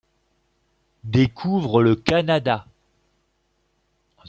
Découvre 1.03 1.79
le 1.83 1.95
Canada. 1.95 2.65